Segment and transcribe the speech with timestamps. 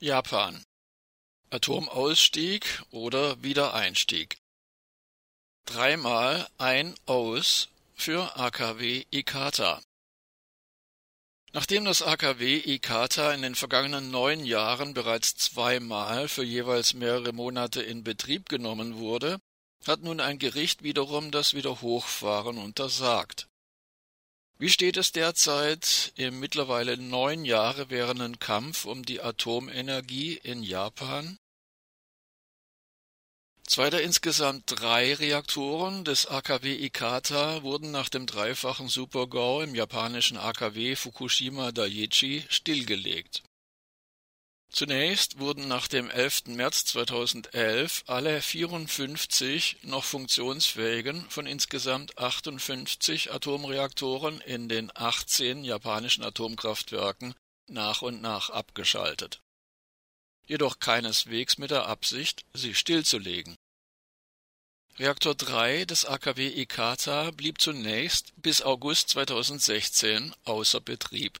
[0.00, 0.62] Japan.
[1.50, 4.38] Atomausstieg oder Wiedereinstieg.
[5.64, 9.82] Dreimal ein Aus für AKW Ikata
[11.52, 17.82] Nachdem das AKW Ikata in den vergangenen neun Jahren bereits zweimal für jeweils mehrere Monate
[17.82, 19.40] in Betrieb genommen wurde,
[19.84, 23.48] hat nun ein Gericht wiederum das Wiederhochfahren untersagt.
[24.60, 31.38] Wie steht es derzeit im mittlerweile neun Jahre währenden Kampf um die Atomenergie in Japan?
[33.62, 40.36] Zwei der insgesamt drei Reaktoren des AKW Ikata wurden nach dem dreifachen Supergau im japanischen
[40.36, 43.44] AKW Fukushima Daiichi stillgelegt
[44.70, 46.48] Zunächst wurden nach dem 11.
[46.48, 57.34] März 2011 alle 54 noch funktionsfähigen von insgesamt 58 Atomreaktoren in den 18 japanischen Atomkraftwerken
[57.66, 59.40] nach und nach abgeschaltet.
[60.46, 63.56] Jedoch keineswegs mit der Absicht, sie stillzulegen.
[64.98, 71.38] Reaktor 3 des AKW Ikata blieb zunächst bis August 2016 außer Betrieb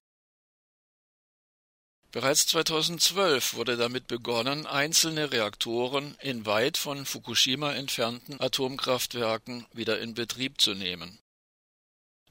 [2.18, 10.14] Bereits 2012 wurde damit begonnen, einzelne Reaktoren in weit von Fukushima entfernten Atomkraftwerken wieder in
[10.14, 11.20] Betrieb zu nehmen.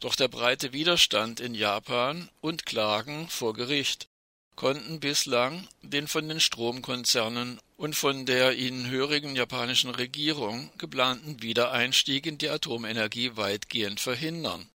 [0.01, 4.09] Doch der breite Widerstand in Japan und Klagen vor Gericht
[4.57, 12.25] konnten bislang den von den Stromkonzernen und von der ihnen hörigen japanischen Regierung geplanten Wiedereinstieg
[12.25, 14.69] in die Atomenergie weitgehend verhindern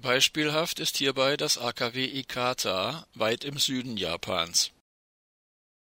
[0.00, 4.70] Beispielhaft ist hierbei das AKW Ikata weit im Süden Japans.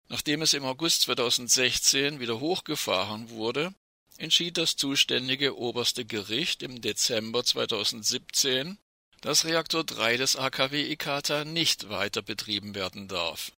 [0.08, 3.74] Nachdem es im August 2016 wieder hochgefahren wurde,
[4.18, 8.78] entschied das zuständige oberste Gericht im Dezember 2017,
[9.22, 13.52] dass Reaktor 3 des AKW Ikata nicht weiter betrieben werden darf.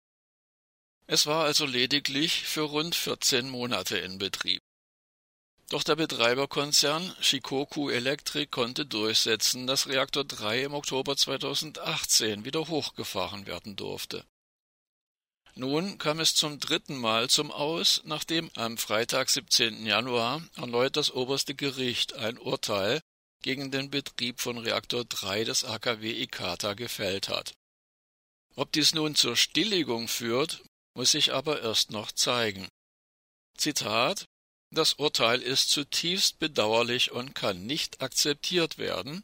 [1.05, 4.61] Es war also lediglich für rund 14 Monate in Betrieb
[5.75, 13.45] doch der Betreiberkonzern Shikoku Electric konnte durchsetzen, dass Reaktor 3 im Oktober 2018 wieder hochgefahren
[13.45, 14.23] werden durfte.
[15.53, 19.85] Nun kam es zum dritten Mal zum Aus, nachdem am Freitag 17.
[19.85, 23.01] Januar erneut das oberste Gericht ein Urteil
[23.41, 27.53] gegen den Betrieb von Reaktor 3 des AKW Ikata gefällt hat.
[28.55, 30.63] Ob dies nun zur Stilllegung führt,
[30.93, 32.69] muss sich aber erst noch zeigen.
[33.57, 34.25] Zitat
[34.71, 39.23] das Urteil ist zutiefst bedauerlich und kann nicht akzeptiert werden,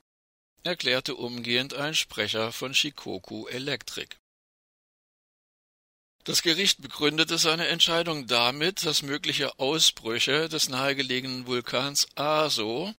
[0.63, 4.15] erklärte umgehend ein Sprecher von Shikoku Electric.
[6.23, 12.93] Das Gericht begründete seine Entscheidung damit, dass mögliche Ausbrüche des nahegelegenen Vulkans Aso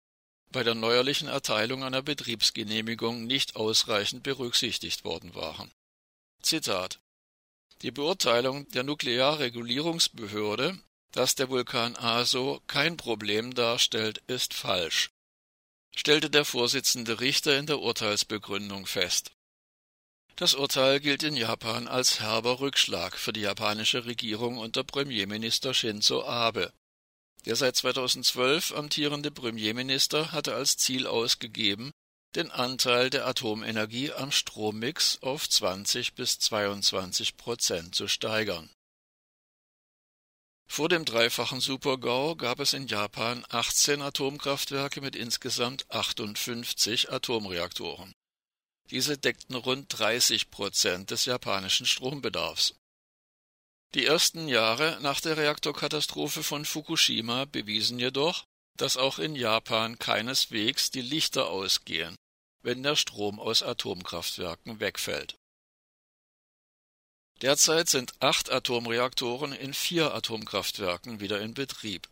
[0.50, 5.70] bei der neuerlichen Erteilung einer Betriebsgenehmigung nicht ausreichend berücksichtigt worden waren.
[6.42, 6.98] Zitat
[7.82, 10.78] Die Beurteilung der Nuklearregulierungsbehörde
[11.12, 15.10] dass der Vulkan Aso kein Problem darstellt, ist falsch,
[15.94, 19.32] stellte der Vorsitzende Richter in der Urteilsbegründung fest.
[20.36, 26.24] Das Urteil gilt in Japan als herber Rückschlag für die japanische Regierung unter Premierminister Shinzo
[26.24, 26.72] Abe.
[27.44, 31.90] Der seit 2012 amtierende Premierminister hatte als Ziel ausgegeben,
[32.34, 38.70] den Anteil der Atomenergie am Strommix auf 20 bis 22 Prozent zu steigern
[40.72, 48.14] vor dem dreifachen Supergau gab es in Japan 18 Atomkraftwerke mit insgesamt 58 Atomreaktoren.
[48.88, 52.74] Diese deckten rund 30 Prozent des japanischen Strombedarfs.
[53.94, 58.44] Die ersten Jahre nach der Reaktorkatastrophe von Fukushima bewiesen jedoch,
[58.78, 62.16] dass auch in Japan keineswegs die Lichter ausgehen,
[62.62, 65.36] wenn der Strom aus Atomkraftwerken wegfällt
[67.42, 72.08] Derzeit sind acht Atomreaktoren in vier Atomkraftwerken wieder in Betrieb.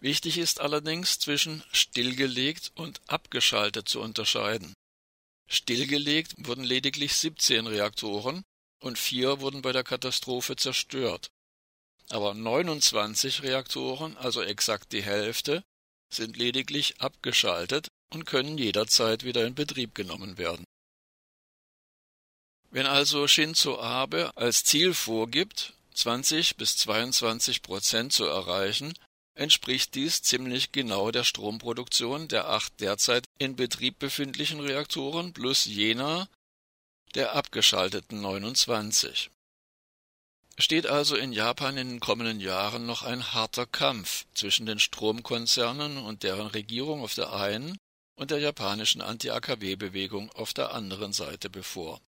[0.00, 4.74] Wichtig ist allerdings zwischen stillgelegt und abgeschaltet zu unterscheiden.
[5.48, 8.44] Stillgelegt wurden lediglich 17 Reaktoren
[8.80, 11.30] und vier wurden bei der Katastrophe zerstört.
[12.10, 15.64] Aber 29 Reaktoren, also exakt die Hälfte,
[16.14, 20.64] sind lediglich abgeschaltet und können jederzeit wieder in Betrieb genommen werden
[22.70, 28.92] wenn also Shinzo Abe als Ziel vorgibt, 20 bis 22 Prozent zu erreichen,
[29.34, 36.28] entspricht dies ziemlich genau der Stromproduktion der acht derzeit in Betrieb befindlichen Reaktoren plus jener
[37.14, 39.30] der abgeschalteten 29.
[40.58, 45.98] Steht also in Japan in den kommenden Jahren noch ein harter Kampf zwischen den Stromkonzernen
[45.98, 47.78] und deren Regierung auf der einen
[48.16, 52.00] und der japanischen Anti-AKW-Bewegung auf der anderen Seite bevor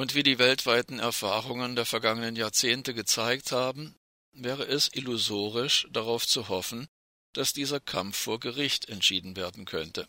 [0.00, 3.94] Und wie die weltweiten Erfahrungen der vergangenen Jahrzehnte gezeigt haben,
[4.32, 6.88] wäre es illusorisch darauf zu hoffen,
[7.34, 10.08] dass dieser Kampf vor Gericht entschieden werden könnte.